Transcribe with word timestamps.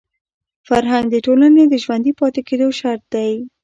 فرهنګ 0.67 1.05
د 1.11 1.15
ټولني 1.25 1.63
د 1.69 1.73
ژوندي 1.83 2.11
پاتې 2.19 2.41
کېدو 2.47 2.67
شرط 2.79 3.03
دی. 3.13 3.31